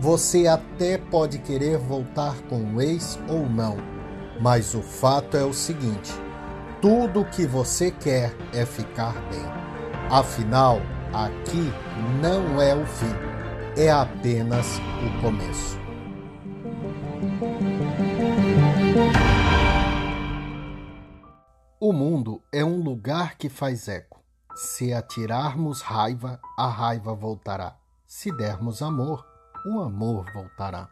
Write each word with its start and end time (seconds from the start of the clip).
você 0.00 0.46
até 0.46 0.98
pode 0.98 1.38
querer 1.38 1.78
voltar 1.78 2.40
com 2.42 2.74
o 2.74 2.82
ex 2.82 3.18
ou 3.28 3.48
não, 3.48 3.76
mas 4.40 4.74
o 4.74 4.82
fato 4.82 5.36
é 5.36 5.44
o 5.44 5.52
seguinte: 5.52 6.12
tudo 6.80 7.20
o 7.20 7.24
que 7.24 7.46
você 7.46 7.90
quer 7.90 8.34
é 8.52 8.66
ficar 8.66 9.14
bem. 9.30 9.44
Afinal, 10.10 10.78
aqui 11.12 11.72
não 12.20 12.60
é 12.60 12.74
o 12.74 12.84
fim, 12.86 13.14
é 13.76 13.90
apenas 13.90 14.78
o 14.78 15.22
começo. 15.22 15.78
O 21.80 21.92
mundo 21.92 22.42
é 22.52 22.64
um 22.64 22.82
lugar 22.82 23.36
que 23.36 23.48
faz 23.48 23.88
eco. 23.88 24.22
Se 24.54 24.92
atirarmos 24.92 25.80
raiva, 25.82 26.40
a 26.56 26.66
raiva 26.66 27.14
voltará. 27.14 27.76
Se 28.06 28.30
dermos 28.30 28.80
amor, 28.80 29.33
o 29.64 29.80
amor 29.80 30.30
voltará. 30.30 30.90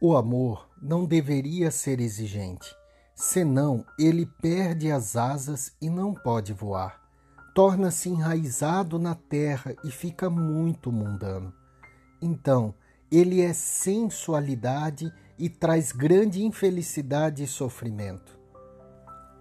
O 0.00 0.16
amor 0.16 0.66
não 0.80 1.04
deveria 1.04 1.70
ser 1.70 2.00
exigente, 2.00 2.74
senão 3.14 3.84
ele 3.98 4.24
perde 4.24 4.90
as 4.90 5.14
asas 5.14 5.76
e 5.78 5.90
não 5.90 6.14
pode 6.14 6.54
voar. 6.54 6.98
Torna-se 7.54 8.08
enraizado 8.08 8.98
na 8.98 9.14
terra 9.14 9.76
e 9.84 9.90
fica 9.90 10.30
muito 10.30 10.90
mundano. 10.90 11.52
Então, 12.22 12.74
ele 13.12 13.42
é 13.42 13.52
sensualidade 13.52 15.12
e 15.38 15.50
traz 15.50 15.92
grande 15.92 16.42
infelicidade 16.42 17.42
e 17.42 17.46
sofrimento. 17.46 18.38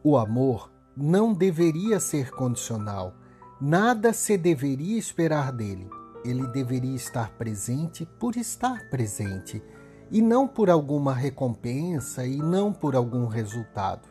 O 0.03 0.17
amor 0.17 0.69
não 0.97 1.33
deveria 1.33 2.01
ser 2.01 2.31
condicional, 2.31 3.13
nada 3.61 4.11
se 4.11 4.37
deveria 4.37 4.97
esperar 4.97 5.53
dele 5.53 5.98
ele 6.23 6.47
deveria 6.47 6.95
estar 6.95 7.31
presente 7.31 8.05
por 8.05 8.35
estar 8.35 8.89
presente 8.89 9.63
e 10.11 10.21
não 10.21 10.47
por 10.47 10.69
alguma 10.69 11.13
recompensa 11.13 12.25
e 12.25 12.37
não 12.37 12.73
por 12.73 12.95
algum 12.95 13.27
resultado. 13.27 14.07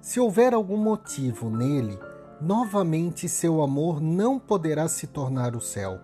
Se 0.00 0.18
houver 0.18 0.54
algum 0.54 0.76
motivo 0.76 1.50
nele, 1.50 1.98
novamente 2.40 3.28
seu 3.28 3.62
amor 3.62 4.00
não 4.00 4.38
poderá 4.38 4.88
se 4.88 5.06
tornar 5.06 5.54
o 5.54 5.60
céu. 5.60 6.00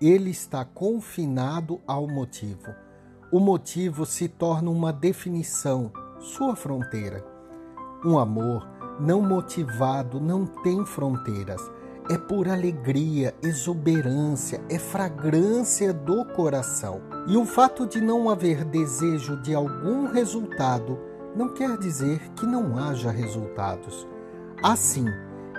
Ele 0.00 0.30
está 0.30 0.64
confinado 0.64 1.80
ao 1.86 2.06
motivo. 2.06 2.74
O 3.32 3.40
motivo 3.40 4.06
se 4.06 4.28
torna 4.28 4.70
uma 4.70 4.92
definição, 4.92 5.90
sua 6.20 6.54
fronteira. 6.54 7.24
Um 8.04 8.18
amor 8.18 8.68
não 9.00 9.20
motivado 9.20 10.20
não 10.20 10.46
tem 10.46 10.86
fronteiras 10.86 11.60
é 12.08 12.16
por 12.16 12.48
alegria, 12.48 13.34
exuberância, 13.42 14.60
é 14.70 14.78
fragrância 14.78 15.92
do 15.92 16.24
coração. 16.24 17.00
E 17.26 17.36
o 17.36 17.44
fato 17.44 17.86
de 17.86 18.00
não 18.00 18.30
haver 18.30 18.64
desejo 18.64 19.36
de 19.42 19.54
algum 19.54 20.06
resultado 20.06 20.98
não 21.34 21.48
quer 21.48 21.76
dizer 21.78 22.20
que 22.36 22.46
não 22.46 22.78
haja 22.78 23.10
resultados. 23.10 24.06
Assim, 24.62 25.06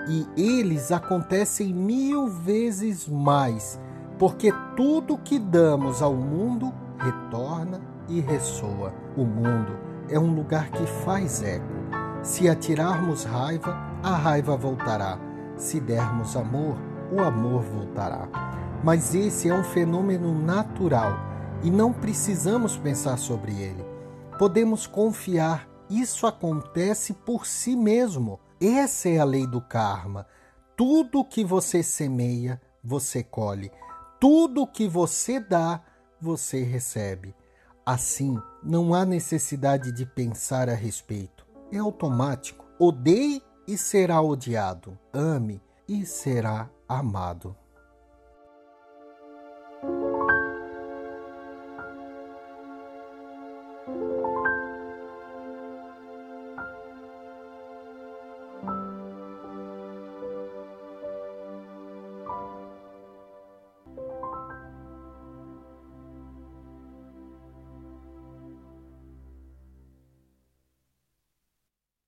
e 0.08 0.26
eles 0.36 0.90
acontecem 0.90 1.72
mil 1.72 2.26
vezes 2.26 3.06
mais, 3.06 3.78
porque 4.18 4.52
tudo 4.74 5.18
que 5.18 5.38
damos 5.38 6.00
ao 6.02 6.14
mundo 6.14 6.72
retorna 6.98 7.80
e 8.08 8.20
ressoa. 8.20 8.92
O 9.16 9.24
mundo 9.24 9.78
é 10.08 10.18
um 10.18 10.34
lugar 10.34 10.70
que 10.70 10.86
faz 11.04 11.42
eco. 11.42 11.66
Se 12.22 12.48
atirarmos 12.48 13.24
raiva, 13.24 13.76
a 14.02 14.16
raiva 14.16 14.56
voltará. 14.56 15.27
Se 15.58 15.80
dermos 15.80 16.36
amor, 16.36 16.78
o 17.12 17.20
amor 17.20 17.62
voltará. 17.62 18.28
Mas 18.84 19.14
esse 19.14 19.48
é 19.48 19.54
um 19.54 19.64
fenômeno 19.64 20.32
natural 20.32 21.18
e 21.64 21.70
não 21.70 21.92
precisamos 21.92 22.76
pensar 22.76 23.18
sobre 23.18 23.52
ele. 23.52 23.84
Podemos 24.38 24.86
confiar, 24.86 25.68
isso 25.90 26.26
acontece 26.28 27.12
por 27.12 27.44
si 27.44 27.74
mesmo. 27.74 28.38
Essa 28.60 29.08
é 29.08 29.18
a 29.18 29.24
lei 29.24 29.46
do 29.48 29.60
karma. 29.60 30.26
Tudo 30.76 31.24
que 31.24 31.44
você 31.44 31.82
semeia, 31.82 32.60
você 32.82 33.24
colhe. 33.24 33.72
Tudo 34.20 34.66
que 34.66 34.86
você 34.86 35.40
dá, 35.40 35.82
você 36.20 36.62
recebe. 36.62 37.34
Assim, 37.84 38.38
não 38.62 38.94
há 38.94 39.04
necessidade 39.04 39.90
de 39.90 40.06
pensar 40.06 40.68
a 40.68 40.74
respeito. 40.74 41.44
É 41.72 41.78
automático. 41.78 42.64
Odeie 42.78 43.42
e 43.68 43.76
será 43.76 44.22
odiado. 44.22 44.98
Ame 45.12 45.60
e 45.86 46.06
será 46.06 46.70
amado. 46.88 47.54